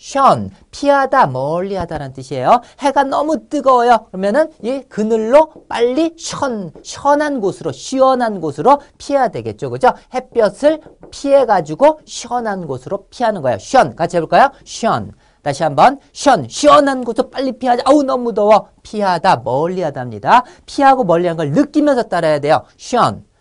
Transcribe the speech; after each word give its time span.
shun 0.00 0.50
피하다 0.70 1.26
멀리하다라는 1.26 2.14
뜻이에요. 2.14 2.62
해가 2.78 3.04
너무 3.04 3.48
뜨거워요. 3.50 4.06
그러면은 4.10 4.50
이 4.62 4.80
그늘로 4.88 5.52
빨리 5.68 6.14
션 6.16 6.72
션한 6.82 7.40
곳으로 7.40 7.70
시원한 7.70 8.40
곳으로 8.40 8.80
피해야 8.96 9.28
되겠죠. 9.28 9.68
그죠? 9.68 9.92
햇볕을 10.14 10.80
피해 11.10 11.44
가지고 11.44 12.00
시원한 12.06 12.66
곳으로 12.66 13.06
피하는 13.10 13.42
거예요. 13.42 13.58
shun 13.58 13.94
같이 13.94 14.16
해 14.16 14.20
볼까요? 14.20 14.50
shun 14.64 15.12
다시 15.42 15.62
한번 15.62 15.98
shun 16.14 16.48
시원한 16.48 17.04
곳으로 17.04 17.28
빨리 17.28 17.52
피하자. 17.52 17.82
아우 17.84 18.02
너무 18.02 18.32
더워. 18.32 18.68
피하다 18.82 19.42
멀리하다입니다 19.44 20.44
피하고 20.64 21.04
멀리한 21.04 21.36
걸 21.36 21.50
느끼면서 21.50 22.04
따라야 22.04 22.38
돼요. 22.38 22.64
shun 22.78 23.24